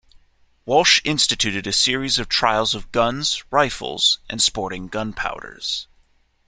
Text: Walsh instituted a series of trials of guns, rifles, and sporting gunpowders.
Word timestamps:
Walsh 0.65 0.99
instituted 1.05 1.67
a 1.67 1.71
series 1.71 2.17
of 2.17 2.27
trials 2.27 2.73
of 2.73 2.91
guns, 2.91 3.43
rifles, 3.51 4.17
and 4.27 4.41
sporting 4.41 4.87
gunpowders. 4.87 5.85